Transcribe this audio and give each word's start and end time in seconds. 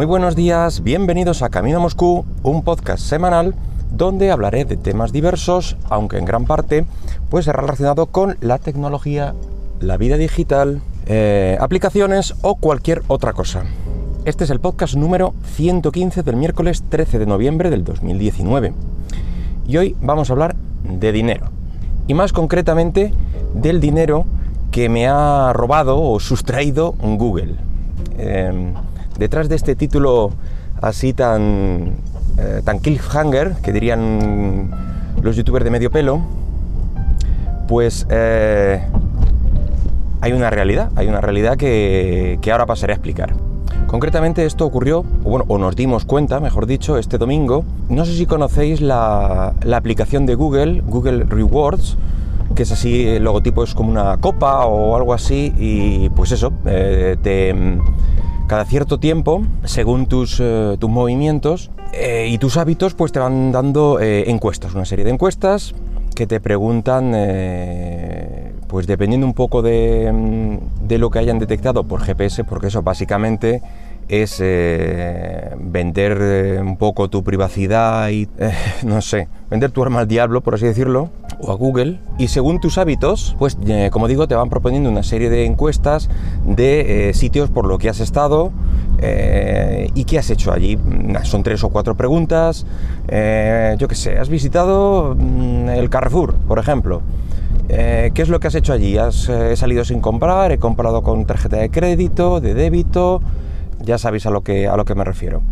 Muy 0.00 0.06
buenos 0.06 0.34
días, 0.34 0.82
bienvenidos 0.82 1.42
a 1.42 1.50
Camino 1.50 1.78
Moscú, 1.78 2.24
un 2.42 2.62
podcast 2.64 3.04
semanal 3.04 3.54
donde 3.90 4.30
hablaré 4.30 4.64
de 4.64 4.78
temas 4.78 5.12
diversos, 5.12 5.76
aunque 5.90 6.16
en 6.16 6.24
gran 6.24 6.46
parte 6.46 6.86
pues 7.28 7.44
será 7.44 7.60
relacionado 7.60 8.06
con 8.06 8.38
la 8.40 8.56
tecnología, 8.56 9.34
la 9.78 9.98
vida 9.98 10.16
digital, 10.16 10.80
eh, 11.04 11.58
aplicaciones 11.60 12.34
o 12.40 12.54
cualquier 12.54 13.02
otra 13.08 13.34
cosa. 13.34 13.64
Este 14.24 14.44
es 14.44 14.48
el 14.48 14.58
podcast 14.58 14.94
número 14.94 15.34
115 15.56 16.22
del 16.22 16.36
miércoles 16.36 16.82
13 16.88 17.18
de 17.18 17.26
noviembre 17.26 17.68
del 17.68 17.84
2019. 17.84 18.72
Y 19.68 19.76
hoy 19.76 19.96
vamos 20.00 20.30
a 20.30 20.32
hablar 20.32 20.56
de 20.82 21.12
dinero. 21.12 21.50
Y 22.06 22.14
más 22.14 22.32
concretamente 22.32 23.12
del 23.52 23.80
dinero 23.80 24.24
que 24.70 24.88
me 24.88 25.08
ha 25.08 25.52
robado 25.52 26.00
o 26.00 26.18
sustraído 26.20 26.92
Google. 26.92 27.56
Em, 28.16 28.72
detrás 29.20 29.50
de 29.50 29.54
este 29.54 29.76
título 29.76 30.32
así 30.80 31.12
tan, 31.12 31.92
eh, 32.38 32.62
tan 32.64 32.78
cliffhanger, 32.78 33.52
que 33.62 33.70
dirían 33.70 34.70
los 35.22 35.36
youtubers 35.36 35.62
de 35.62 35.70
medio 35.70 35.90
pelo, 35.90 36.22
pues 37.68 38.06
eh, 38.10 38.82
hay 40.22 40.32
una 40.32 40.48
realidad, 40.48 40.90
hay 40.96 41.06
una 41.06 41.20
realidad 41.20 41.58
que, 41.58 42.38
que 42.40 42.50
ahora 42.50 42.64
pasaré 42.64 42.94
a 42.94 42.96
explicar. 42.96 43.34
Concretamente 43.86 44.46
esto 44.46 44.64
ocurrió, 44.64 45.00
o, 45.00 45.04
bueno, 45.30 45.44
o 45.48 45.58
nos 45.58 45.76
dimos 45.76 46.06
cuenta, 46.06 46.40
mejor 46.40 46.66
dicho, 46.66 46.96
este 46.96 47.18
domingo. 47.18 47.64
No 47.90 48.06
sé 48.06 48.14
si 48.14 48.24
conocéis 48.24 48.80
la, 48.80 49.52
aplicación 49.74 50.24
de 50.24 50.34
Google, 50.34 50.80
Google 50.86 51.24
Rewards, 51.24 51.98
que 52.54 52.62
es 52.62 52.72
así, 52.72 53.06
el 53.06 53.24
logotipo 53.24 53.64
es 53.64 53.74
como 53.74 53.90
una 53.90 54.16
copa 54.16 54.64
o 54.64 54.96
algo 54.96 55.12
así, 55.12 55.52
y 55.58 56.08
pues 56.10 56.32
eso, 56.32 56.52
eh, 56.64 57.16
cada 58.50 58.64
cierto 58.64 58.98
tiempo, 58.98 59.44
según 59.62 60.06
tus, 60.06 60.40
eh, 60.40 60.76
tus 60.80 60.90
movimientos 60.90 61.70
eh, 61.92 62.26
y 62.28 62.38
tus 62.38 62.56
hábitos, 62.56 62.94
pues 62.94 63.12
te 63.12 63.20
van 63.20 63.52
dando 63.52 64.00
encuestas, 64.00 64.74
una 64.74 64.84
serie 64.84 65.04
de 65.04 65.12
encuestas 65.12 65.72
que 66.16 66.26
te 66.26 66.40
preguntan 66.40 67.12
pues 68.66 68.88
dependiendo 68.88 69.24
un 69.24 69.34
poco 69.34 69.62
de, 69.62 70.58
de, 70.82 70.98
lo 70.98 71.10
que 71.10 71.20
hayan 71.20 71.38
detectado 71.38 71.84
por 71.84 72.00
GPS, 72.00 72.42
porque 72.42 72.66
eso 72.66 72.82
básicamente 72.82 73.62
es 74.10 74.38
eh, 74.42 75.54
vender 75.56 76.18
eh, 76.20 76.60
un 76.60 76.76
poco 76.76 77.08
tu 77.08 77.22
privacidad 77.22 78.08
y, 78.08 78.28
eh, 78.38 78.52
no 78.84 79.00
sé, 79.02 79.28
vender 79.48 79.70
tu 79.70 79.82
arma 79.82 80.00
al 80.00 80.08
diablo, 80.08 80.40
por 80.40 80.56
así 80.56 80.66
decirlo, 80.66 81.10
o 81.40 81.52
a 81.52 81.54
Google. 81.54 82.00
Y 82.18 82.26
según 82.26 82.60
tus 82.60 82.76
hábitos, 82.76 83.36
pues 83.38 83.56
como 83.92 84.08
digo, 84.08 84.26
te 84.26 84.34
van 84.34 84.50
proponiendo 84.50 84.90
una 84.90 85.04
serie 85.04 85.30
de 85.30 85.46
encuestas 85.46 86.10
de 86.44 87.12
sitios 87.14 87.50
por 87.50 87.66
lo 87.66 87.78
que 87.78 87.88
has 87.88 88.00
estado 88.00 88.52
y 89.94 90.04
qué 90.04 90.18
has 90.18 90.28
hecho 90.28 90.52
allí. 90.52 90.78
Son 91.22 91.42
tres 91.42 91.64
o 91.64 91.70
cuatro 91.70 91.96
preguntas. 91.96 92.66
yo 93.08 93.88
qué 93.88 93.94
sé, 93.94 94.18
¿has 94.18 94.28
visitado 94.28 95.16
mm, 95.16 95.70
el 95.70 95.88
Carrefour, 95.88 96.34
por 96.34 96.58
ejemplo? 96.58 97.00
¿Qué 97.68 98.12
es 98.14 98.28
lo 98.28 98.38
que 98.38 98.48
has 98.48 98.54
hecho 98.54 98.74
allí? 98.74 98.98
¿Has 98.98 99.30
salido 99.54 99.84
sin 99.86 100.00
comprar? 100.00 100.52
¿He 100.52 100.58
comprado 100.58 101.02
con 101.02 101.24
tarjeta 101.24 101.56
de 101.56 101.70
crédito, 101.70 102.40
de 102.40 102.52
débito? 102.52 103.22
Ya 103.82 103.98
sabéis 103.98 104.26
a 104.26 104.30
lo 104.30 104.42
que, 104.42 104.68
a 104.68 104.76
lo 104.76 104.84
que 104.84 104.94
me 104.94 105.04
refiero. 105.04 105.42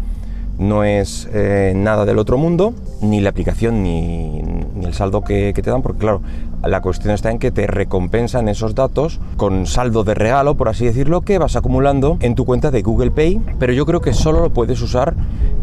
No 0.59 0.83
es 0.83 1.29
eh, 1.33 1.73
nada 1.77 2.05
del 2.05 2.19
otro 2.19 2.37
mundo, 2.37 2.75
ni 3.01 3.21
la 3.21 3.31
aplicación 3.31 3.85
ni, 3.85 4.43
el 4.83 4.93
saldo 4.93 5.23
que, 5.23 5.53
te 5.53 5.71
dan, 5.71 5.83
porque 5.83 6.01
claro, 6.01 6.21
la 6.65 6.81
cuestión 6.81 7.15
está 7.15 7.31
en 7.31 7.39
que 7.39 7.53
te 7.53 7.69
recompensan 7.69 8.49
esos 8.49 8.75
datos 8.75 9.21
con 9.37 9.67
saldo 9.67 10.03
de 10.03 10.15
regalo, 10.15 10.57
por 10.57 10.69
así 10.69 10.85
decirlo, 10.85 11.21
que 11.21 11.39
vas 11.39 11.55
acumulando 11.55 12.17
en 12.21 12.35
tu 12.35 12.45
cuenta 12.45 12.73
de 12.73 12.83
Google 12.83 13.13
Pay, 13.13 13.41
pero 13.61 13.73
yo 13.73 13.87
creo 13.87 14.01
que 14.01 14.13
solo 14.13 14.41
lo 14.41 14.51
puedes 14.51 14.83
usar 14.83 15.15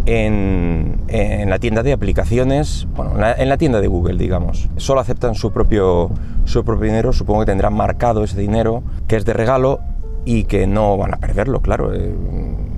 en, 0.05 1.01
la 1.49 1.59
tienda 1.59 1.83
de 1.83 1.91
aplicaciones, 1.91 2.87
bueno, 2.95 3.13
en 3.37 3.49
la, 3.49 3.57
tienda 3.57 3.81
de 3.81 3.87
Google, 3.87 4.17
digamos. 4.17 4.69
Solo 4.77 5.01
aceptan 5.01 5.35
su 5.35 5.51
propio, 5.51 6.09
su 6.45 6.63
propio 6.63 6.85
dinero, 6.85 7.11
supongo 7.11 7.41
que 7.41 7.47
tendrán 7.47 7.73
marcado 7.73 8.23
ese 8.23 8.39
dinero 8.39 8.81
que 9.07 9.17
es 9.17 9.25
de 9.25 9.33
regalo 9.33 9.81
y 10.25 10.45
que 10.45 10.67
no 10.67 10.97
van 10.97 11.13
a 11.13 11.17
perderlo, 11.17 11.61
claro. 11.61 11.93
Eh, 11.93 12.13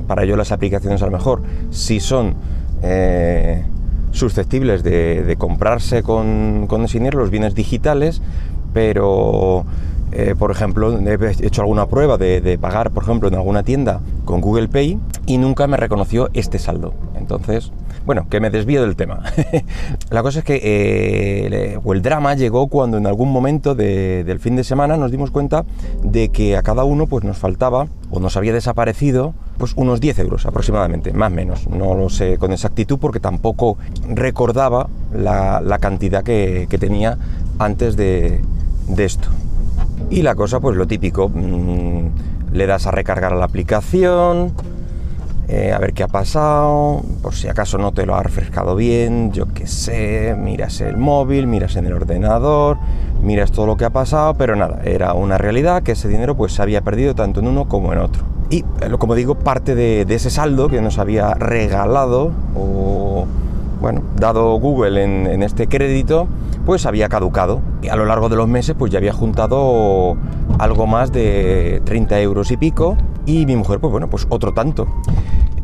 para 0.08 0.24
ello 0.24 0.38
las 0.38 0.52
aplicaciones 0.52 1.02
a 1.02 1.06
lo 1.06 1.12
mejor 1.12 1.42
si 1.70 2.00
son 2.00 2.36
eh, 2.82 3.64
susceptibles 4.12 4.84
de, 4.84 5.36
comprarse 5.38 6.04
con, 6.04 6.66
con 6.68 6.86
dinero, 6.86 7.20
los 7.20 7.30
bienes 7.30 7.56
digitales, 7.56 8.22
pero 8.74 9.66
eh, 10.12 10.36
por 10.38 10.52
ejemplo, 10.52 10.98
he 10.98 11.46
hecho 11.46 11.62
alguna 11.62 11.88
prueba 11.88 12.18
de, 12.18 12.58
pagar, 12.60 12.92
por 12.92 13.04
ejemplo, 13.04 13.28
en 13.28 13.36
alguna 13.36 13.64
tienda 13.64 14.00
con 14.26 14.42
Google 14.42 14.68
Pay 14.70 15.00
y 15.26 15.38
nunca 15.38 15.68
me 15.68 15.78
reconoció 15.78 16.30
este 16.34 16.60
saldo. 16.60 16.94
Entonces, 17.28 17.74
bueno, 18.06 18.28
que 18.30 18.40
me 18.40 18.50
desvío 18.50 18.82
del 18.84 18.96
tema. 18.96 19.22
la 20.12 20.24
cosa 20.24 20.40
es 20.40 20.46
que 20.46 20.62
eh, 20.64 21.78
el 21.86 22.02
drama 22.02 22.36
llegó 22.36 22.68
cuando 22.68 22.98
en 22.98 23.06
algún 23.06 23.34
momento 23.34 23.76
del 23.76 24.40
fin 24.40 24.56
de 24.56 24.64
semana 24.64 24.96
nos 24.96 25.12
dimos 25.12 25.30
cuenta 25.30 25.66
de 26.04 26.30
que 26.30 26.56
a 26.56 26.64
cada 26.64 26.86
uno 26.86 27.08
pues 27.08 27.26
nos 27.26 27.38
faltaba 27.38 27.88
o 28.12 28.22
nos 28.22 28.38
había 28.38 28.54
desaparecido 28.54 29.34
pues 29.58 29.74
unos 29.76 30.00
10 30.00 30.20
euros 30.20 30.46
aproximadamente, 30.46 31.12
más 31.12 31.34
o 31.34 31.36
menos. 31.36 31.68
No 31.68 31.96
lo 31.96 32.10
sé 32.10 32.38
con 32.38 32.54
exactitud 32.54 32.98
porque 32.98 33.20
tampoco 33.20 33.78
recordaba 34.08 34.88
la, 35.14 35.78
cantidad 35.82 36.24
que, 36.24 36.68
tenía 36.80 37.18
antes 37.60 37.98
de 37.98 38.42
esto. 38.98 39.28
Y 40.10 40.22
la 40.22 40.36
cosa, 40.36 40.62
pues 40.62 40.78
lo 40.78 40.88
típico, 40.88 41.28
mm, 41.28 42.54
le 42.54 42.66
das 42.68 42.88
a 42.88 42.92
recargar 42.92 43.34
a 43.34 43.36
la 43.36 43.46
aplicación, 43.46 44.54
eh, 45.48 45.72
a 45.72 45.80
ver 45.80 45.94
qué 45.94 46.04
ha 46.04 46.08
pasado, 46.08 47.04
por 47.22 47.34
si 47.34 47.48
acaso 47.48 47.78
no 47.78 47.94
te 47.94 48.06
lo 48.06 48.16
ha 48.16 48.24
refrescado 48.24 48.76
bien, 48.76 49.32
yo 49.32 49.46
qué 49.54 49.66
sé, 49.66 50.36
miras 50.38 50.82
el 50.82 50.98
móvil, 50.98 51.48
miras 51.48 51.78
en 51.78 51.86
el 51.86 51.94
ordenador, 51.94 52.78
miras 53.22 53.52
todo 53.52 53.66
lo 53.66 53.78
que 53.78 53.86
ha 53.86 53.90
pasado, 53.90 54.34
pero 54.34 54.56
nada, 54.56 54.82
era 54.84 55.14
una 55.14 55.38
realidad 55.38 55.84
que 55.84 55.94
ese 55.94 56.10
dinero 56.10 56.36
pues 56.36 56.54
se 56.54 56.62
había 56.62 56.82
perdido 56.82 57.16
tanto 57.16 57.40
en 57.40 57.48
uno 57.48 57.70
como 57.70 57.94
en 57.94 58.00
otro. 58.00 58.24
Y 58.50 58.60
eh, 58.82 58.90
como 58.98 59.16
digo, 59.16 59.36
parte 59.36 59.76
de, 59.76 60.02
ese 60.10 60.30
saldo 60.30 60.70
que 60.70 60.82
nos 60.82 60.98
había 60.98 61.34
regalado 61.34 62.32
o, 62.56 63.26
bueno, 63.80 64.02
dado 64.16 64.54
Google 64.60 65.04
en 65.04 65.44
este 65.44 65.68
crédito, 65.68 66.28
pues 66.68 66.86
había 66.86 67.08
caducado. 67.08 67.62
Y 67.82 67.88
a 67.88 67.96
lo 67.96 68.06
largo 68.06 68.28
de 68.28 68.36
los 68.36 68.48
meses 68.48 68.76
pues 68.78 68.92
ya 68.92 68.98
había 68.98 69.14
juntado 69.14 70.18
algo 70.60 70.86
más 70.86 71.14
de 71.14 71.82
30 71.86 72.20
euros 72.20 72.52
y 72.52 72.58
pico 72.58 72.98
y 73.26 73.46
mi 73.46 73.56
mujer 73.56 73.80
pues 73.80 73.90
bueno, 73.90 74.10
pues 74.10 74.28
otro 74.30 74.54
tanto. 74.54 74.86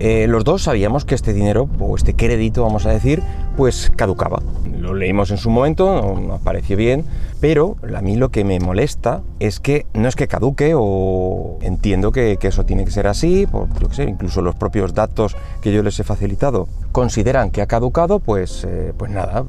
Eh, 0.05 0.27
los 0.27 0.43
dos 0.43 0.63
sabíamos 0.63 1.05
que 1.05 1.15
este 1.15 1.31
dinero 1.31 1.69
o 1.79 1.95
este 1.95 2.13
crédito, 2.13 2.63
vamos 2.63 2.85
a 2.85 2.91
decir, 2.91 3.23
pues 3.55 3.89
caducaba. 3.95 4.41
Lo 4.77 4.93
leímos 4.93 5.31
en 5.31 5.37
su 5.37 5.49
momento, 5.49 6.19
nos 6.19 6.41
pareció 6.41 6.75
bien, 6.75 7.05
pero 7.39 7.77
a 7.95 8.01
mí 8.01 8.17
lo 8.17 8.27
que 8.27 8.43
me 8.43 8.59
molesta 8.59 9.21
es 9.39 9.61
que 9.61 9.85
no 9.93 10.09
es 10.09 10.17
que 10.17 10.27
caduque 10.27 10.73
o 10.75 11.57
entiendo 11.61 12.11
que, 12.11 12.37
eso 12.41 12.65
tiene 12.65 12.83
que 12.83 12.91
ser 12.91 13.07
así, 13.07 13.47
por, 13.47 13.69
yo 13.79 13.93
sé, 13.93 14.03
incluso 14.03 14.41
los 14.41 14.55
propios 14.55 14.93
datos 14.93 15.37
que 15.61 15.71
yo 15.71 15.81
les 15.83 15.97
he 16.01 16.03
facilitado 16.03 16.67
consideran 16.91 17.49
que 17.49 17.61
ha 17.61 17.67
caducado, 17.67 18.19
pues, 18.19 18.65
eh, 18.67 18.91
pues 18.97 19.09
nada, 19.09 19.45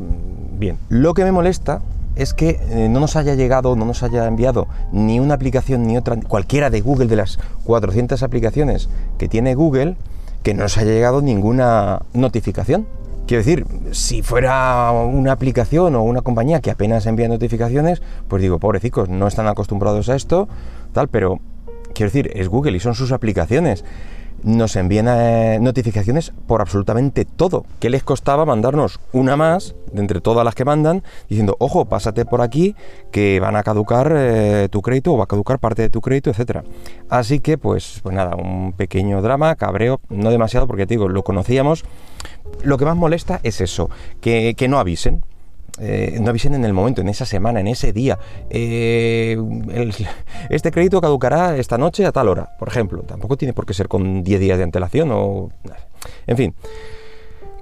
Bien, 0.57 0.79
lo 0.89 1.15
que 1.15 1.25
me 1.25 1.33
molesta 1.33 1.83
es 2.15 2.33
que 2.33 2.61
eh, 2.71 2.89
no 2.89 3.01
nos 3.01 3.17
haya 3.17 3.35
llegado, 3.35 3.75
no 3.75 3.85
nos 3.85 4.05
haya 4.05 4.25
enviado 4.29 4.69
ni 4.93 5.19
una 5.19 5.35
aplicación 5.35 5.85
ni 5.85 5.97
otra, 5.97 6.17
cualquiera 6.29 6.71
de 6.71 6.81
Google, 6.81 7.09
de 7.09 7.17
las 7.17 7.41
400 7.65 8.23
aplicaciones 8.23 8.89
que 9.19 9.27
tiene 9.27 9.57
Google, 9.57 9.97
que 10.45 10.55
no 10.55 10.63
nos 10.63 10.79
haya 10.79 10.93
llegado 10.93 11.23
ninguna 11.23 12.03
notificación. 12.13 12.87
Quiero 13.27 13.43
decir, 13.43 13.67
si 13.93 14.23
fuera 14.23 14.93
una 14.93 15.33
aplicación 15.33 15.95
o 15.95 16.03
una 16.03 16.21
compañía 16.21 16.61
que 16.61 16.71
apenas 16.71 17.07
envía 17.07 17.27
notificaciones, 17.27 18.03
pues 18.29 18.43
digo, 18.43 18.59
pobrecicos, 18.59 19.09
no 19.09 19.27
están 19.27 19.49
acostumbrados 19.49 20.11
a 20.11 20.15
esto, 20.15 20.47
tal, 20.93 21.09
pero 21.09 21.41
quiero 21.95 22.13
decir, 22.13 22.31
es 22.35 22.49
Google 22.49 22.77
y 22.77 22.81
son 22.81 22.95
sus 22.95 23.11
aplicaciones 23.11 23.85
nos 24.45 24.77
envían 24.77 25.07
eh, 25.09 25.59
notificaciones 25.61 26.33
por 26.47 26.61
absolutamente 26.61 27.25
todo. 27.25 27.65
¿Qué 27.81 27.91
les 27.91 28.05
costaba 28.05 28.45
mandarnos 28.45 29.01
una 29.13 29.37
más 29.37 29.75
de 29.93 30.01
entre 30.01 30.21
todas 30.21 30.45
las 30.45 30.55
que 30.55 30.65
mandan 30.65 31.03
diciendo, 31.29 31.57
ojo, 31.59 31.87
pásate 31.87 32.27
por 32.27 32.43
aquí 32.43 32.77
que 33.11 33.41
van 33.41 33.57
a 33.57 33.63
caducar 33.63 34.13
eh, 34.15 34.69
tu 34.71 34.83
crédito 34.83 35.15
o 35.15 35.17
va 35.17 35.25
a 35.25 35.29
caducar 35.29 35.59
parte 35.59 35.83
de 35.83 35.91
tu 35.91 36.01
crédito, 36.01 36.31
etcétera? 36.31 36.63
Así 37.09 37.41
que, 37.41 37.57
pues, 37.57 38.01
pues 38.03 38.15
nada, 38.15 38.37
un 38.37 38.73
pequeño 38.75 39.23
drama, 39.23 39.55
cabreo, 39.57 40.01
no 40.11 40.31
demasiado 40.31 40.67
porque 40.67 40.87
digo, 40.87 41.09
lo 41.09 41.25
conocíamos. 41.25 41.85
Lo 42.63 42.77
que 42.77 42.85
más 42.85 42.97
molesta 42.97 43.41
es 43.43 43.61
eso, 43.61 43.91
que, 44.21 44.55
que 44.57 44.69
no 44.69 44.79
avisen 44.79 45.25
eh, 45.81 46.19
no 46.21 46.31
avisen 46.31 46.55
en 46.55 46.65
el 46.65 46.73
momento, 46.73 47.01
en 47.01 47.09
esa 47.09 47.27
semana, 47.27 47.61
en 47.61 47.67
ese 47.67 47.93
día. 47.93 48.19
Eh, 48.51 49.37
este 50.51 50.71
crédito 50.71 51.01
caducará 51.01 51.57
esta 51.57 51.79
noche 51.79 52.07
a 52.07 52.13
tal 52.13 52.29
hora, 52.29 52.57
por 52.59 52.69
ejemplo. 52.69 53.03
Tampoco 53.03 53.37
tiene 53.37 53.53
por 53.53 53.67
qué 53.67 53.75
ser 53.75 53.89
con 53.89 54.23
10 54.23 54.41
días 54.41 54.59
de 54.59 54.65
antelación 54.65 55.11
o... 55.13 55.51
En 56.27 56.37
fin. 56.37 56.55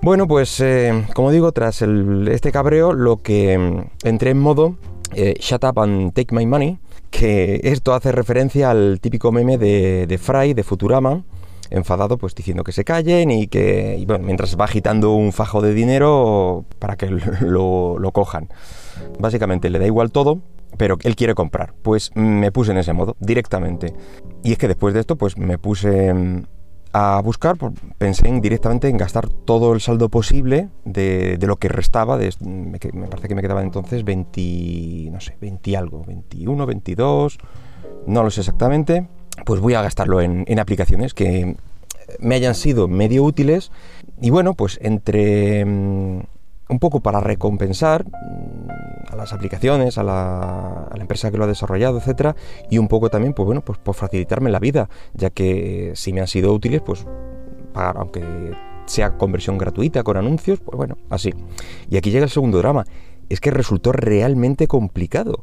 Bueno, 0.03 0.27
pues 0.27 0.61
eh, 0.61 1.05
como 1.15 1.31
digo, 1.31 1.53
tras 1.53 1.81
este 1.83 2.53
cabreo, 2.53 2.93
lo 2.93 3.23
que 3.23 3.57
mm, 3.57 4.07
entré 4.07 4.31
en 4.31 4.39
modo 4.39 4.77
Shut 5.15 5.63
up 5.65 5.79
and 5.79 6.13
take 6.15 6.35
my 6.35 6.47
money, 6.47 6.79
que 7.11 7.61
esto 7.65 7.93
hace 7.93 8.13
referencia 8.13 8.71
al 8.71 8.99
típico 9.01 9.31
meme 9.31 9.59
de 9.59 10.19
Fry, 10.19 10.55
de 10.55 10.63
Futurama, 10.63 11.23
enfadado, 11.73 12.19
pues 12.19 12.35
diciendo 12.35 12.65
que 12.65 12.73
se 12.73 12.85
callen 12.85 13.31
y 13.31 13.47
que, 13.47 14.03
bueno, 14.07 14.25
mientras 14.25 14.59
va 14.59 14.65
agitando 14.65 15.13
un 15.13 15.33
fajo 15.33 15.61
de 15.61 15.75
dinero 15.75 16.65
para 16.79 16.97
que 16.97 17.07
lo, 17.41 17.99
lo 17.99 18.13
cojan. 18.13 18.49
Básicamente 19.19 19.71
le 19.71 19.79
da 19.79 19.87
igual 19.87 20.13
todo, 20.13 20.41
pero 20.77 20.99
él 21.03 21.17
quiere 21.17 21.35
comprar. 21.35 21.75
Pues 21.83 22.11
me 22.15 22.53
puse 22.53 22.73
en 22.73 22.79
ese 22.79 22.93
modo, 22.93 23.17
directamente. 23.21 23.95
Y 24.43 24.53
es 24.53 24.59
que 24.59 24.69
después 24.69 24.95
de 24.95 25.01
esto, 25.01 25.17
pues 25.17 25.37
me 25.37 25.59
puse 25.59 26.13
mm, 26.13 26.43
a 26.93 27.21
buscar, 27.23 27.57
pensé 27.99 28.29
en, 28.29 28.41
directamente 28.41 28.89
en 28.89 28.99
gastar 28.99 29.29
todo 29.29 29.73
el 29.73 29.81
saldo 29.81 30.09
posible 30.09 30.69
de, 30.85 31.39
lo 31.41 31.57
que 31.57 31.69
restaba, 31.69 32.19
de, 32.19 32.31
me, 32.41 32.79
parece 33.09 33.29
que 33.29 33.35
me 33.35 33.43
quedaban 33.43 33.65
entonces 33.65 34.05
20, 34.05 35.11
no 35.11 35.21
sé, 35.21 35.37
20 35.41 35.77
algo, 35.77 36.05
21, 36.05 36.67
22, 36.67 37.39
no 38.07 38.23
lo 38.23 38.31
sé 38.31 38.41
exactamente, 38.41 39.09
pues 39.45 39.61
voy 39.61 39.75
a 39.75 39.83
gastarlo 39.83 40.21
en, 40.21 40.45
en 40.47 40.59
aplicaciones 40.59 41.15
que 41.15 41.57
me 42.21 42.35
hayan 42.35 42.55
sido 42.55 42.89
medio 42.89 43.25
útiles 43.25 43.71
y 44.21 44.31
bueno, 44.31 44.55
pues 44.55 44.79
entre 44.83 45.65
mm, 45.65 46.21
un 46.69 46.79
poco 46.79 47.01
para 47.01 47.21
recompensar 47.21 48.05
mm, 48.05 49.13
a 49.13 49.17
las 49.17 49.33
aplicaciones, 49.33 49.99
a 49.99 50.03
la, 50.03 50.89
empresa 50.99 51.31
que 51.31 51.37
lo 51.37 51.45
ha 51.45 51.49
desarrollado, 51.49 51.99
etcétera, 51.99 52.37
y 52.71 52.79
un 52.79 52.89
poco 52.89 53.11
también, 53.11 53.35
pues 53.35 53.47
bueno, 53.47 53.61
pues 53.61 53.79
por 53.79 53.95
facilitarme 53.95 54.51
la 54.51 54.61
vida, 54.61 54.89
ya 55.15 55.31
que 55.31 55.93
si 55.97 56.13
me 56.13 56.21
han 56.21 56.29
sido 56.29 56.53
útiles, 56.53 56.81
pues 56.81 57.05
pagar, 57.73 57.97
aunque 57.99 58.23
sea 58.87 59.17
conversión 59.19 59.59
gratuita 59.59 60.03
con 60.03 60.17
anuncios, 60.17 60.61
pues 60.61 60.77
bueno, 60.77 60.97
así. 61.11 61.35
Y 61.91 61.97
aquí 61.97 62.11
llega 62.11 62.25
el 62.25 62.31
segundo 62.31 62.59
drama, 62.59 62.85
es 63.29 63.41
que 63.41 63.51
resultó 63.51 63.93
realmente 63.93 64.67
complicado. 64.67 65.41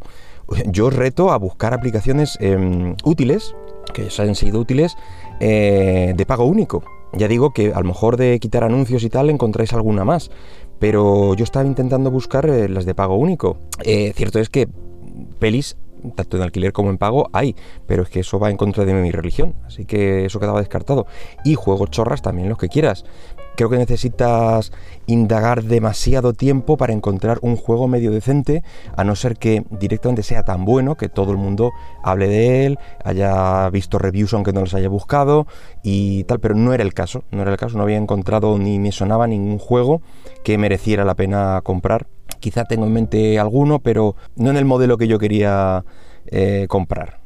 Yo 0.65 0.87
os 0.87 0.95
reto 0.95 1.31
a 1.31 1.37
buscar 1.37 1.73
aplicaciones 1.73 2.37
em, 2.41 2.95
útiles, 3.03 3.55
que 3.93 4.05
os 4.05 4.19
hayan 4.19 4.35
sido 4.35 4.59
útiles, 4.59 4.95
eh, 5.39 6.13
de 6.15 6.25
pago 6.25 6.45
único. 6.45 6.83
Ya 7.13 7.27
digo 7.27 7.53
que 7.53 7.73
a 7.73 7.79
lo 7.79 7.85
mejor 7.85 8.17
de 8.17 8.39
quitar 8.39 8.63
anuncios 8.63 9.03
y 9.03 9.09
tal 9.09 9.29
encontráis 9.29 9.73
alguna 9.73 10.05
más, 10.05 10.31
pero 10.79 11.33
yo 11.35 11.43
estaba 11.43 11.65
intentando 11.65 12.11
buscar 12.11 12.47
eh, 12.49 12.69
las 12.69 12.85
de 12.85 12.95
pago 12.95 13.15
único. 13.15 13.57
Eh, 13.83 14.13
cierto 14.15 14.39
es 14.39 14.49
que 14.49 14.67
pelis, 15.39 15.77
tanto 16.15 16.37
en 16.37 16.43
alquiler 16.43 16.73
como 16.73 16.89
en 16.89 16.97
pago, 16.97 17.29
hay, 17.33 17.55
pero 17.87 18.03
es 18.03 18.09
que 18.09 18.21
eso 18.21 18.39
va 18.39 18.49
en 18.49 18.57
contra 18.57 18.85
de 18.85 18.93
mi 18.93 19.11
religión, 19.11 19.55
así 19.65 19.85
que 19.85 20.25
eso 20.25 20.39
quedaba 20.39 20.59
descartado. 20.59 21.05
Y 21.43 21.55
juegos 21.55 21.91
chorras 21.91 22.21
también 22.21 22.49
los 22.49 22.57
que 22.57 22.69
quieras 22.69 23.05
creo 23.59 23.69
que 23.69 23.77
necesitas 23.77 24.71
indagar 25.05 25.63
demasiado 25.63 26.31
tiempo 26.31 26.77
para 26.77 26.93
encontrar 26.93 27.39
un 27.41 27.57
juego 27.57 27.89
medio 27.89 28.09
decente, 28.09 28.63
a 28.95 29.03
no 29.03 29.17
ser 29.17 29.35
que 29.35 29.65
directamente 29.69 30.23
sea 30.23 30.43
tan 30.43 30.63
bueno 30.63 30.95
que 30.95 31.09
todo 31.09 31.33
el 31.33 31.37
mundo 31.37 31.73
hable 32.01 32.29
de 32.29 32.65
él, 32.65 32.79
haya 33.03 33.69
visto 33.69 33.99
reviews 33.99 34.33
aunque 34.33 34.53
no 34.53 34.61
los 34.61 34.73
haya 34.75 34.87
buscado 34.87 35.45
y 35.83 36.23
tal, 36.23 36.39
pero 36.39 36.55
no 36.55 36.73
era 36.73 36.83
el 36.83 36.93
caso, 36.93 37.25
no 37.31 37.41
era 37.41 37.51
el 37.51 37.57
caso, 37.57 37.77
no 37.77 37.83
había 37.83 37.97
encontrado 37.97 38.57
ni 38.57 38.79
me 38.79 38.93
sonaba 38.93 39.27
ningún 39.27 39.59
juego 39.59 40.01
que 40.45 40.57
mereciera 40.57 41.03
la 41.03 41.15
pena 41.15 41.59
comprar. 41.61 42.07
Quizá 42.39 42.65
tengo 42.65 42.85
en 42.85 42.93
mente 42.93 43.39
alguno, 43.39 43.79
pero 43.79 44.15
no 44.35 44.49
en 44.49 44.57
el 44.57 44.65
modelo 44.65 44.97
que 44.97 45.07
yo 45.07 45.19
quería 45.19 45.83
eh, 46.27 46.65
comprar 46.69 47.19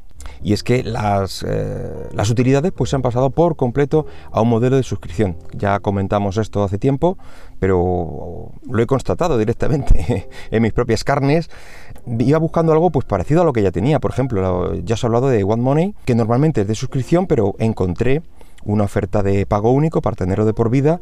y 0.44 0.52
es 0.52 0.62
que 0.62 0.82
las, 0.82 1.44
eh, 1.48 2.08
las 2.12 2.30
utilidades 2.30 2.70
pues 2.70 2.90
se 2.90 2.96
han 2.96 3.02
pasado 3.02 3.30
por 3.30 3.56
completo 3.56 4.06
a 4.30 4.42
un 4.42 4.50
modelo 4.50 4.76
de 4.76 4.82
suscripción. 4.82 5.36
Ya 5.52 5.80
comentamos 5.80 6.36
esto 6.36 6.62
hace 6.62 6.78
tiempo, 6.78 7.16
pero 7.58 8.52
lo 8.68 8.82
he 8.82 8.86
constatado 8.86 9.38
directamente 9.38 10.28
en 10.50 10.62
mis 10.62 10.72
propias 10.72 11.02
carnes. 11.02 11.50
Iba 12.06 12.38
buscando 12.38 12.72
algo 12.72 12.90
pues 12.90 13.06
parecido 13.06 13.40
a 13.40 13.44
lo 13.44 13.54
que 13.54 13.62
ya 13.62 13.70
tenía. 13.70 14.00
Por 14.00 14.10
ejemplo, 14.10 14.74
ya 14.74 14.94
os 14.94 15.02
he 15.02 15.06
hablado 15.06 15.28
de 15.28 15.42
One 15.42 15.62
Money, 15.62 15.94
que 16.04 16.14
normalmente 16.14 16.60
es 16.60 16.68
de 16.68 16.74
suscripción, 16.74 17.26
pero 17.26 17.54
encontré 17.58 18.22
una 18.64 18.84
oferta 18.84 19.22
de 19.22 19.46
pago 19.46 19.72
único 19.72 20.02
para 20.02 20.16
tenerlo 20.16 20.44
de 20.44 20.54
por 20.54 20.70
vida 20.70 21.00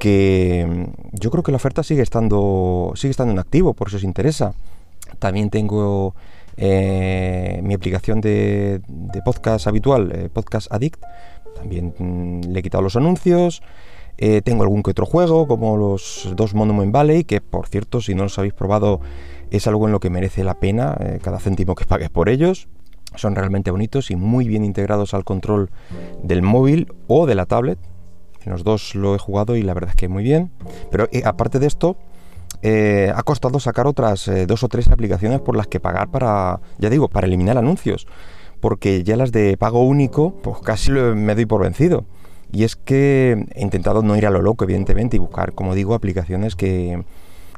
que 0.00 0.66
mm, 0.66 1.16
yo 1.20 1.30
creo 1.30 1.44
que 1.44 1.52
la 1.52 1.56
oferta 1.56 1.84
sigue 1.84 2.02
estando, 2.02 2.92
sigue 2.96 3.12
estando 3.12 3.32
en 3.32 3.38
activo, 3.38 3.74
por 3.74 3.90
si 3.90 3.96
os 3.96 4.02
interesa. 4.02 4.54
También 5.20 5.50
tengo 5.50 6.14
eh, 6.56 7.60
mi 7.62 7.74
aplicación 7.74 8.20
de, 8.20 8.80
podcast 9.24 9.68
habitual, 9.68 10.10
eh, 10.12 10.28
Podcast 10.32 10.72
Addict, 10.72 11.00
también 11.54 11.94
mm, 11.96 12.50
le 12.50 12.58
he 12.58 12.62
quitado 12.62 12.82
los 12.82 12.96
anuncios. 12.96 13.62
Eh, 14.18 14.42
tengo 14.42 14.62
algún 14.64 14.82
que 14.82 14.90
otro 14.90 15.06
juego, 15.06 15.46
como 15.46 15.76
los 15.76 16.28
dos 16.34 16.54
Monument 16.54 16.92
Valley, 16.92 17.24
que 17.24 17.40
por 17.40 17.68
cierto, 17.68 18.00
si 18.00 18.14
no 18.14 18.24
los 18.24 18.38
habéis 18.38 18.54
probado, 18.54 19.00
es 19.50 19.66
algo 19.66 19.86
en 19.86 19.92
lo 19.92 20.00
que 20.00 20.10
merece 20.10 20.44
la 20.44 20.58
pena 20.58 20.96
cada 21.22 21.38
céntimo 21.38 21.74
que 21.74 21.84
pagues 21.86 22.10
por 22.10 22.28
ellos. 22.28 22.68
Son 23.16 23.34
realmente 23.34 23.70
bonitos 23.70 24.10
y 24.10 24.16
muy 24.16 24.46
bien 24.46 24.64
integrados 24.64 25.14
al 25.14 25.24
control 25.24 25.70
del 26.22 26.42
móvil 26.42 26.92
o 27.08 27.26
de 27.26 27.34
la 27.34 27.46
tablet. 27.46 27.78
Los 28.46 28.64
dos 28.64 28.94
lo 28.94 29.14
he 29.14 29.18
jugado 29.18 29.56
y 29.56 29.62
la 29.62 29.74
verdad 29.74 29.90
es 29.90 29.96
que 29.96 30.08
muy 30.08 30.22
bien. 30.22 30.50
Pero 30.90 31.08
aparte 31.24 31.58
de 31.58 31.66
esto, 31.66 31.96
eh, 32.62 33.12
ha 33.14 33.22
costado 33.22 33.58
sacar 33.60 33.86
otras 33.86 34.28
eh, 34.28 34.46
dos 34.46 34.62
o 34.62 34.68
tres 34.68 34.88
aplicaciones 34.88 35.40
por 35.40 35.56
las 35.56 35.66
que 35.66 35.80
pagar 35.80 36.10
para, 36.10 36.60
ya 36.78 36.90
digo, 36.90 37.08
para 37.08 37.26
eliminar 37.26 37.58
anuncios. 37.58 38.06
Porque 38.60 39.02
ya 39.02 39.16
las 39.16 39.32
de 39.32 39.56
pago 39.56 39.82
único, 39.84 40.34
pues 40.42 40.58
casi 40.58 40.90
me 40.90 41.34
doy 41.34 41.46
por 41.46 41.62
vencido. 41.62 42.04
Y 42.52 42.64
es 42.64 42.76
que 42.76 43.46
he 43.54 43.62
intentado 43.62 44.02
no 44.02 44.16
ir 44.16 44.26
a 44.26 44.30
lo 44.30 44.42
loco, 44.42 44.64
evidentemente, 44.64 45.16
y 45.16 45.20
buscar, 45.20 45.52
como 45.52 45.74
digo, 45.74 45.94
aplicaciones 45.94 46.56
que, 46.56 47.04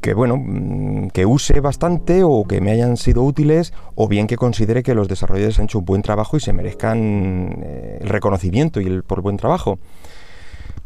que 0.01 0.15
bueno, 0.15 0.37
mm, 0.37 1.09
que 1.09 1.27
use 1.27 1.61
bastante 1.61 2.23
o 2.25 2.45
que 2.45 2.61
me 2.61 2.71
hayan 2.71 2.97
sido 2.97 3.23
útiles, 3.23 3.73
o 3.95 4.07
bien 4.07 4.27
que 4.27 4.37
considere 4.37 4.83
que 4.83 4.95
los 4.95 5.09
desarrolladores 5.09 5.59
han 5.59 5.65
hecho 5.65 5.79
un 5.79 5.87
buen 5.87 6.03
trabajo 6.03 6.37
y 6.37 6.41
se 6.41 6.53
merezcan 6.53 7.57
eh, 7.63 7.99
el 8.03 8.09
reconocimiento 8.09 8.81
y 8.81 8.87
el 8.87 9.03
por 9.03 9.23
buen 9.23 9.39
trabajo. 9.39 9.79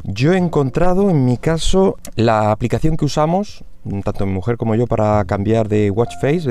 Yo 0.06 0.32
he 0.32 0.38
encontrado 0.38 1.10
en 1.10 1.24
mi 1.24 1.36
caso 1.36 1.96
la 2.14 2.50
aplicación 2.52 2.96
que 2.96 3.04
usamos 3.04 3.64
tanto 4.04 4.26
mi 4.26 4.32
mujer 4.32 4.56
como 4.56 4.74
yo, 4.74 4.86
para 4.86 5.24
cambiar 5.24 5.68
de 5.68 5.90
watch 5.90 6.14
face 6.20 6.48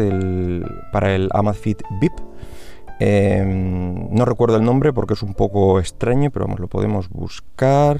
para 0.91 1.15
el 1.15 1.29
Amazfit 1.33 1.81
VIP. 1.99 2.13
Em, 2.99 4.09
no 4.11 4.23
recuerdo 4.23 4.55
el 4.55 4.63
nombre 4.63 4.93
porque 4.93 5.15
es 5.15 5.23
un 5.23 5.33
poco 5.33 5.79
extraño, 5.79 6.31
pero 6.31 6.45
vamos, 6.45 6.59
lo 6.59 6.67
podemos 6.67 7.09
buscar. 7.09 7.99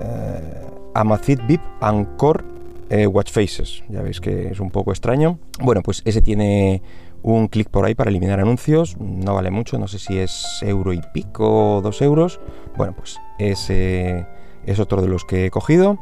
Eh, 0.00 0.66
Amazfit 0.94 1.46
VIP 1.46 1.60
Anchor 1.80 2.44
eh, 2.88 3.06
Watch 3.06 3.30
Faces. 3.30 3.84
Ya 3.88 4.02
veis 4.02 4.20
que 4.20 4.48
es 4.48 4.60
un 4.60 4.70
poco 4.70 4.92
extraño. 4.92 5.38
Bueno, 5.60 5.82
pues 5.82 6.02
ese 6.04 6.22
tiene 6.22 6.82
un 7.22 7.48
clic 7.48 7.68
por 7.68 7.84
ahí 7.84 7.94
para 7.94 8.10
eliminar 8.10 8.40
anuncios. 8.40 8.96
No 8.98 9.34
vale 9.34 9.50
mucho, 9.50 9.78
no 9.78 9.88
sé 9.88 9.98
si 9.98 10.18
es 10.18 10.58
euro 10.62 10.92
y 10.94 11.00
pico 11.12 11.76
o 11.76 11.80
dos 11.82 12.00
euros. 12.00 12.40
Bueno, 12.76 12.94
pues 12.96 13.18
ese 13.38 14.26
es 14.66 14.78
otro 14.78 15.02
de 15.02 15.08
los 15.08 15.24
que 15.24 15.46
he 15.46 15.50
cogido. 15.50 15.98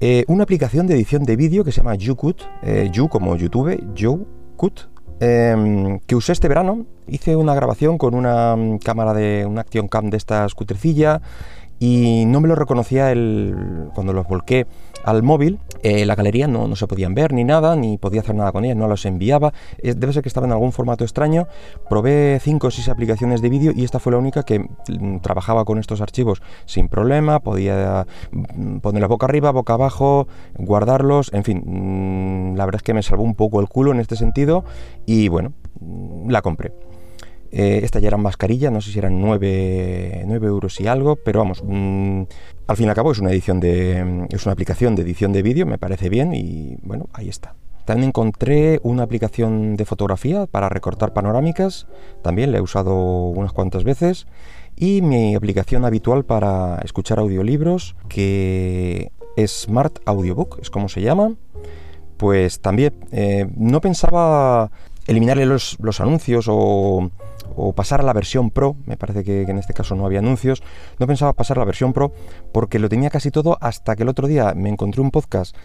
Eh, 0.00 0.24
una 0.28 0.42
aplicación 0.42 0.86
de 0.86 0.94
edición 0.94 1.24
de 1.24 1.36
vídeo 1.36 1.64
que 1.64 1.72
se 1.72 1.78
llama 1.78 1.94
YouCut, 1.94 2.42
eh, 2.62 2.90
You 2.92 3.08
como 3.08 3.34
YouTube, 3.36 3.82
YouCut, 3.94 4.80
em, 5.20 6.00
que 6.00 6.14
usé 6.14 6.32
este 6.32 6.48
verano. 6.48 6.84
Hice 7.08 7.34
una 7.36 7.54
grabación 7.54 7.96
con 7.96 8.14
una 8.14 8.56
mm, 8.56 8.78
cámara 8.78 9.14
de 9.14 9.46
una 9.46 9.62
Action 9.62 9.88
Cam 9.88 10.10
de 10.10 10.18
esta 10.18 10.44
escutrecilla 10.44 11.22
y 11.78 12.24
no 12.26 12.40
me 12.40 12.48
lo 12.48 12.54
reconocía 12.54 13.12
el, 13.12 13.88
cuando 13.94 14.12
los 14.12 14.26
volqué 14.26 14.66
al 15.04 15.22
móvil, 15.22 15.60
eh, 15.82 16.04
la 16.04 16.16
galería 16.16 16.48
no, 16.48 16.74
se 16.74 16.86
podían 16.86 17.14
ver 17.14 17.32
ni 17.32 17.44
nada, 17.44 17.76
ni 17.76 17.96
podía 17.96 18.22
hacer 18.22 18.34
nada 18.34 18.50
con 18.50 18.64
ellas, 18.64 18.76
no 18.76 18.88
los 18.88 19.04
enviaba. 19.06 19.52
debe 19.80 20.12
ser 20.12 20.22
que 20.22 20.28
estaba 20.28 20.46
en 20.46 20.52
algún 20.52 20.72
formato 20.72 21.04
extraño. 21.04 21.46
Probé 21.88 22.40
5 22.42 22.66
o 22.66 22.70
6 22.70 22.88
aplicaciones 22.88 23.40
de 23.40 23.48
vídeo 23.48 23.72
y 23.74 23.84
esta 23.84 24.00
fue 24.00 24.12
la 24.12 24.18
única 24.18 24.42
que 24.42 24.58
mm, 24.58 25.18
trabajaba 25.20 25.64
con 25.64 25.78
estos 25.78 26.00
archivos 26.00 26.42
sin 26.64 26.88
problema, 26.88 27.40
podía 27.40 28.06
mm, 28.32 28.78
ponerlos 28.78 29.08
boca 29.08 29.26
arriba, 29.26 29.52
boca 29.52 29.74
abajo, 29.74 30.26
guardarlos, 30.58 31.32
en 31.32 31.44
fin, 31.44 31.62
mm, 31.64 32.56
la 32.56 32.64
verdad 32.64 32.80
es 32.80 32.82
que 32.82 32.94
me 32.94 33.02
salvó 33.02 33.22
un 33.22 33.34
poco 33.34 33.60
el 33.60 33.68
culo 33.68 33.92
en 33.92 34.00
este 34.00 34.16
sentido 34.16 34.64
y 35.04 35.28
bueno, 35.28 35.52
la 36.26 36.42
compré. 36.42 36.72
Eh, 37.52 37.80
esta 37.82 37.98
ya 38.00 38.08
era 38.08 38.16
mascarilla, 38.16 38.70
no 38.70 38.80
sé 38.80 38.90
si 38.90 38.98
eran 38.98 39.20
9, 39.20 40.26
euros 40.42 40.80
y 40.80 40.86
algo, 40.86 41.16
pero 41.16 41.40
vamos, 41.40 41.60
al 41.60 42.76
fin 42.76 42.86
y 42.86 42.88
al 42.88 42.94
cabo 42.94 43.12
es 43.12 43.18
una 43.18 43.30
edición 43.30 43.60
de. 43.60 44.26
Es 44.30 44.44
una 44.46 44.52
aplicación 44.52 44.94
de 44.94 45.02
edición 45.02 45.32
de 45.32 45.42
vídeo, 45.42 45.66
me 45.66 45.78
parece 45.78 46.08
bien, 46.08 46.34
y 46.34 46.76
bueno, 46.82 47.08
ahí 47.12 47.28
está. 47.28 47.54
También 47.84 48.08
encontré 48.08 48.80
una 48.82 49.04
aplicación 49.04 49.76
de 49.76 49.84
fotografía 49.84 50.46
para 50.46 50.68
recortar 50.68 51.12
panorámicas, 51.12 51.86
también 52.22 52.50
la 52.50 52.58
he 52.58 52.60
usado 52.60 53.28
unas 53.28 53.52
cuantas 53.52 53.84
veces, 53.84 54.26
y 54.74 55.02
mi 55.02 55.36
aplicación 55.36 55.84
habitual 55.84 56.24
para 56.24 56.80
escuchar 56.84 57.20
audiolibros, 57.20 57.94
que 58.08 59.12
es 59.36 59.62
Smart 59.62 60.00
Audiobook, 60.04 60.58
es 60.60 60.70
como 60.70 60.88
se 60.88 61.00
llama. 61.00 61.34
Pues 62.16 62.60
también 62.60 62.94
eh, 63.12 63.46
no 63.56 63.80
pensaba 63.80 64.70
eliminarle 65.06 65.46
los, 65.46 65.76
los 65.80 66.00
anuncios 66.00 66.46
o 66.48 67.10
pasar 67.74 68.00
a 68.00 68.04
la 68.04 68.12
versión 68.12 68.50
Pro, 68.50 68.76
me 68.86 68.96
parece 68.96 69.24
que, 69.24 69.42
en 69.42 69.58
este 69.58 69.72
caso 69.72 69.94
no 69.94 70.04
había 70.06 70.18
anuncios, 70.18 70.62
no 70.98 71.06
pensaba 71.06 71.32
pasar 71.32 71.58
a 71.58 71.60
la 71.60 71.66
versión 71.66 71.92
Pro 71.92 72.12
porque 72.52 72.78
lo 72.78 72.88
tenía 72.88 73.10
casi 73.10 73.30
todo 73.30 73.58
hasta 73.60 73.96
que 73.96 74.02
el 74.02 74.08
otro 74.08 74.26
día 74.26 74.52
me 74.54 74.68
encontré 74.68 75.00
un 75.00 75.10
podcast 75.10 75.56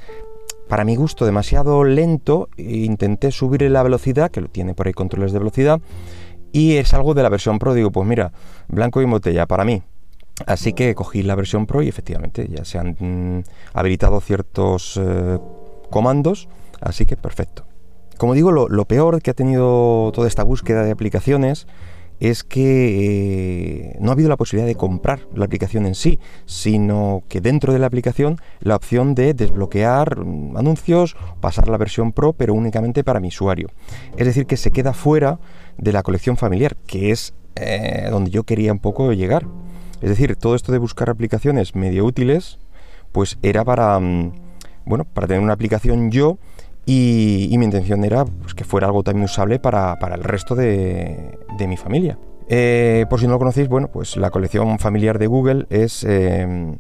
para 0.67 0.85
mi 0.85 0.95
gusto 0.95 1.25
demasiado 1.25 1.83
lento 1.83 2.49
e 2.57 2.85
intenté 2.85 3.31
subirle 3.31 3.69
la 3.69 3.83
velocidad, 3.83 4.31
que 4.31 4.41
tiene 4.43 4.73
por 4.73 4.87
ahí 4.87 4.93
controles 4.93 5.33
de 5.33 5.39
velocidad, 5.39 5.81
y 6.53 6.77
es 6.77 6.93
algo 6.93 7.13
de 7.13 7.23
la 7.23 7.29
versión 7.29 7.59
Pro, 7.59 7.73
digo, 7.73 7.91
pues 7.91 8.07
mira, 8.07 8.31
blanco 8.67 9.01
y 9.01 9.05
botella, 9.05 9.45
para 9.47 9.65
mí. 9.65 9.83
Así 10.45 10.73
que 10.73 10.95
cogí 10.95 11.23
la 11.23 11.35
versión 11.35 11.65
Pro 11.65 11.81
y 11.81 11.89
efectivamente 11.89 12.47
ya 12.49 12.65
se 12.65 12.77
han 12.77 12.95
mm, 12.99 13.43
habilitado 13.73 14.19
ciertos 14.21 14.99
eh, 15.01 15.39
comandos, 15.89 16.47
así 16.79 17.05
que 17.05 17.17
perfecto. 17.17 17.65
Como 18.21 18.35
digo, 18.35 18.51
lo, 18.51 18.85
peor 18.85 19.19
que 19.23 19.31
ha 19.31 19.33
tenido 19.33 20.11
toda 20.13 20.27
esta 20.27 20.43
búsqueda 20.43 20.83
de 20.83 20.91
aplicaciones 20.91 21.65
es 22.19 22.43
que 22.43 23.93
eh, 23.93 23.97
no 23.99 24.11
ha 24.11 24.13
habido 24.13 24.29
la 24.29 24.37
posibilidad 24.37 24.67
de 24.67 24.75
comprar 24.75 25.21
la 25.33 25.45
aplicación 25.45 25.87
en 25.87 25.95
sí, 25.95 26.19
sino 26.45 27.23
que 27.29 27.41
dentro 27.41 27.73
de 27.73 27.79
la 27.79 27.87
aplicación 27.87 28.37
la 28.59 28.75
opción 28.75 29.15
de 29.15 29.33
desbloquear 29.33 30.23
mm, 30.23 30.55
anuncios, 30.55 31.15
pasar 31.39 31.67
la 31.67 31.79
versión 31.79 32.11
Pro, 32.11 32.33
pero 32.33 32.53
únicamente 32.53 33.03
para 33.03 33.19
mi 33.19 33.29
usuario. 33.29 33.69
Es 34.17 34.27
decir, 34.27 34.45
que 34.45 34.55
se 34.55 34.69
queda 34.69 34.93
fuera 34.93 35.39
de 35.79 35.91
la 35.91 36.03
colección 36.03 36.37
familiar, 36.37 36.75
que 36.85 37.09
es 37.09 37.33
eh, 37.55 38.07
donde 38.11 38.29
yo 38.29 38.43
quería 38.43 38.71
un 38.71 38.77
poco 38.77 39.13
llegar. 39.13 39.47
Es 39.99 40.09
decir, 40.09 40.35
todo 40.35 40.53
esto 40.53 40.71
de 40.71 40.77
buscar 40.77 41.09
aplicaciones 41.09 41.73
medio 41.73 42.05
útiles, 42.05 42.59
pues 43.13 43.39
era 43.41 43.65
para, 43.65 43.99
mm, 43.99 44.33
bueno, 44.85 45.05
para 45.05 45.25
tener 45.25 45.41
una 45.41 45.53
aplicación 45.53 46.11
yo 46.11 46.37
y, 46.85 47.55
mi 47.57 47.65
intención 47.65 48.03
era 48.03 48.25
pues, 48.25 48.53
que 48.53 48.63
fuera 48.63 48.87
algo 48.87 49.03
también 49.03 49.25
usable 49.25 49.59
para, 49.59 49.97
el 50.13 50.23
resto 50.23 50.55
de, 50.55 51.37
mi 51.67 51.77
familia. 51.77 52.17
Eh, 52.49 53.05
por 53.09 53.19
si 53.19 53.27
no 53.27 53.33
lo 53.33 53.39
conocéis, 53.39 53.69
bueno, 53.69 53.87
pues 53.87 54.17
la 54.17 54.29
colección 54.29 54.77
familiar 54.79 55.19
de 55.19 55.27
Google 55.27 55.67
es 55.69 56.03
eh, 56.07 56.75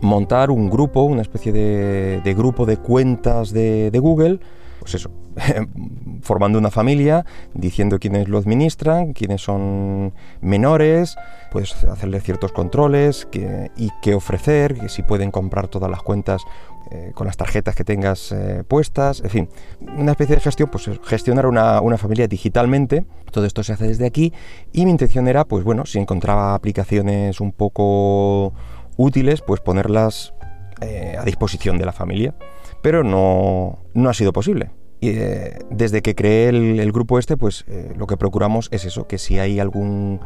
montar 0.00 0.50
un 0.50 0.70
grupo, 0.70 1.02
una 1.02 1.22
especie 1.22 1.52
de, 1.52 2.34
grupo 2.34 2.64
de 2.64 2.76
cuentas 2.76 3.52
de, 3.52 3.90
de 3.90 3.98
Google, 3.98 4.40
pues 4.84 4.96
eso, 4.96 5.10
formando 6.20 6.58
una 6.58 6.70
familia, 6.70 7.24
diciendo 7.54 7.98
quiénes 7.98 8.28
lo 8.28 8.36
administran, 8.36 9.14
quiénes 9.14 9.40
son 9.40 10.12
menores, 10.42 11.16
puedes 11.50 11.72
hacerle 11.84 12.20
ciertos 12.20 12.52
controles 12.52 13.26
y 13.32 13.90
qué 14.02 14.14
ofrecer, 14.14 14.74
que 14.74 14.90
si 14.90 15.02
pueden 15.02 15.30
comprar 15.30 15.68
todas 15.68 15.90
las 15.90 16.02
cuentas 16.02 16.42
eh, 16.90 17.12
con 17.14 17.26
las 17.26 17.38
tarjetas 17.38 17.74
que 17.74 17.82
tengas 17.82 18.30
eh, 18.30 18.62
puestas, 18.68 19.22
en 19.22 19.30
fin, 19.30 19.48
una 19.96 20.10
especie 20.10 20.36
de 20.36 20.42
gestión, 20.42 20.68
pues 20.70 20.90
gestionar 21.04 21.46
una, 21.46 21.80
familia 21.96 22.28
digitalmente, 22.28 23.06
todo 23.32 23.46
esto 23.46 23.62
se 23.62 23.72
hace 23.72 23.86
desde 23.86 24.04
aquí 24.04 24.34
y 24.70 24.84
mi 24.84 24.90
intención 24.90 25.28
era, 25.28 25.46
pues 25.46 25.64
bueno, 25.64 25.86
si 25.86 25.98
encontraba 25.98 26.54
aplicaciones 26.54 27.40
un 27.40 27.52
poco 27.52 28.52
útiles, 28.98 29.40
pues 29.40 29.62
ponerlas 29.62 30.34
eh, 30.82 31.16
a 31.18 31.24
disposición 31.24 31.78
de 31.78 31.86
la 31.86 31.92
familia, 31.92 32.34
pero 32.84 33.02
no, 33.02 33.78
no 33.94 34.10
ha 34.10 34.12
sido 34.12 34.34
posible. 34.34 34.70
Eh, 35.00 35.58
desde 35.70 36.02
que 36.02 36.14
creé 36.14 36.50
el, 36.50 36.92
grupo 36.92 37.18
este, 37.18 37.38
pues 37.38 37.64
eh, 37.66 37.94
lo 37.96 38.06
que 38.06 38.18
procuramos 38.18 38.68
es 38.72 38.84
eso, 38.84 39.06
que 39.06 39.16
si 39.16 39.38
hay 39.38 39.58
algún 39.58 40.20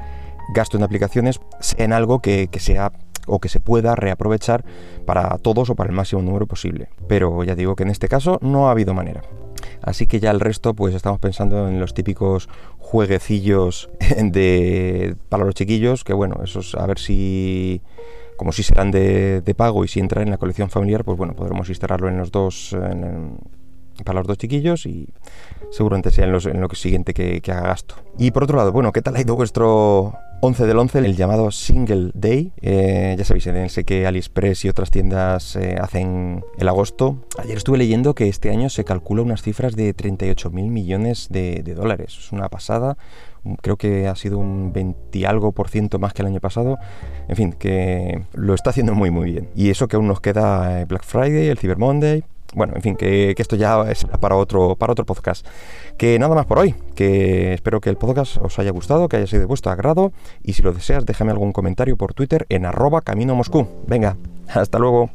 gasto 0.53 0.77
en 0.77 0.83
aplicaciones, 0.83 1.39
sea 1.61 1.85
en 1.85 1.93
algo 1.93 2.19
que, 2.19 2.49
sea 2.59 2.91
o 3.29 3.39
que 3.39 3.49
se 3.49 3.61
pueda 3.61 3.95
reaprovechar 3.95 4.65
para 5.07 5.39
todos 5.39 5.71
o 5.71 5.77
para 5.77 5.91
el 5.91 5.95
máximo 5.95 6.21
número 6.21 6.49
posible. 6.49 6.89
Pero 7.07 7.45
ya 7.45 7.55
digo 7.55 7.77
que 7.77 7.85
en 7.85 7.91
este 7.91 8.09
caso 8.09 8.41
no 8.43 8.67
ha 8.67 8.73
habido 8.73 8.93
manera. 8.93 9.23
Así 9.81 10.09
que 10.09 10.19
ya 10.19 10.33
el 10.33 10.41
resto, 10.41 10.75
pues 10.75 10.97
estamos 10.97 11.21
pensando 11.21 11.69
en 11.69 11.79
los 11.79 11.95
típicos 11.95 12.49
jueguecillos 12.79 13.89
de, 14.21 15.15
para 15.29 15.45
los 15.45 15.55
chiquillos, 15.55 16.03
que 16.03 16.13
bueno, 16.13 16.41
esos 16.43 16.75
a 16.75 16.85
ver 16.89 16.99
si, 16.99 17.83
como 18.39 18.53
si 18.53 18.63
serán 18.63 18.93
de, 18.93 19.55
pago 19.57 19.85
y 19.85 19.89
si 19.89 19.99
entran 19.99 20.23
en 20.23 20.31
la 20.31 20.39
colección 20.39 20.71
familiar, 20.71 21.05
pues 21.05 21.19
bueno, 21.19 21.35
podremos 21.35 21.69
instalarlo 21.69 22.09
en 22.09 22.17
los 22.17 22.31
dos, 22.31 22.75
para 24.05 24.21
los 24.21 24.29
dos 24.29 24.39
chiquillos 24.39 24.87
y 24.87 25.09
seguramente 25.73 26.13
sea 26.13 26.25
en, 26.25 26.61
lo 26.61 26.69
siguiente 26.71 27.13
que, 27.13 27.43
haga 27.49 27.63
gasto. 27.63 27.97
Y 28.17 28.31
por 28.31 28.45
otro 28.45 28.57
lado, 28.57 28.71
bueno, 28.71 28.93
¿qué 28.93 29.03
tal 29.03 29.17
ha 29.17 29.21
ido 29.21 29.35
vuestro 29.35 30.15
11 30.41 30.67
del 30.67 30.79
11, 30.79 30.99
el 31.01 31.17
llamado 31.17 31.51
Single 31.51 32.13
Day? 32.15 32.53
Eh, 32.63 33.17
ya 33.19 33.25
sabéis, 33.25 33.49
en 33.49 33.85
que 33.85 34.07
AliExpress 34.07 34.65
y 34.67 34.69
otras 34.69 34.93
tiendas 34.93 35.57
eh, 35.57 35.77
hacen 35.81 36.45
el 36.59 36.69
agosto. 36.69 37.25
Ayer 37.39 37.57
estuve 37.57 37.77
leyendo 37.77 38.15
que 38.15 38.29
este 38.29 38.51
año 38.51 38.69
se 38.69 38.85
calcula 38.85 39.23
unas 39.23 39.43
cifras 39.43 39.75
de 39.75 39.93
38 39.95 40.51
mil 40.51 40.71
millones 40.71 41.27
de, 41.29 41.63
dólares. 41.75 42.17
Es 42.17 42.31
una 42.31 42.49
pasada. 42.49 42.97
Creo 43.63 43.77
que 43.77 44.07
ha 44.07 44.15
sido 44.15 44.39
un 44.39 44.73
20 44.73 45.27
algo 45.27 45.51
por 45.51 45.71
ciento 45.71 45.99
más 45.99 46.13
que 46.13 46.23
el 46.23 46.29
año 46.29 46.41
pasado. 46.41 46.79
En 47.27 47.35
fin, 47.35 47.53
que 47.53 48.23
lo 48.33 48.55
está 48.55 48.71
haciendo 48.71 48.95
muy 48.95 49.11
muy 49.11 49.33
bien. 49.33 49.49
Y 49.57 49.71
eso 49.71 49.89
que 49.89 49.97
aún 49.97 50.07
nos 50.07 50.21
queda 50.21 50.81
eh, 50.81 50.85
Black 50.85 51.03
Friday, 51.03 51.49
el 51.49 51.59
Cyber 51.59 51.79
Monday, 51.79 52.23
bueno, 52.55 52.75
en 52.77 52.83
fin, 52.83 52.97
que, 52.97 53.35
esto 53.37 53.57
ya 53.57 53.83
es 53.91 54.05
para 54.05 54.37
otro, 54.37 54.77
para 54.77 54.93
otro 54.93 55.05
podcast. 55.05 55.47
Que 55.97 56.19
nada 56.19 56.35
más 56.35 56.47
por 56.47 56.59
hoy, 56.59 56.75
que 56.95 57.53
espero 57.53 57.81
que 57.81 57.91
el 57.91 57.97
podcast 57.97 58.39
os 58.39 58.59
haya 58.59 58.71
gustado, 58.71 59.09
que 59.09 59.17
haya 59.17 59.27
sido 59.27 59.41
de 59.41 59.47
vuestro 59.47 59.71
agrado 59.71 60.13
y 60.43 60.55
si 60.55 60.63
lo 60.63 60.73
deseas 60.73 61.07
déjame 61.07 61.33
algún 61.33 61.53
comentario 61.53 61.97
por 61.97 62.15
Twitter 62.15 62.47
en 62.49 62.67
arroba 62.67 63.03
camino 63.03 63.35
Moscú. 63.35 63.69
Venga, 63.87 64.17
hasta 64.49 64.79
luego. 64.79 65.11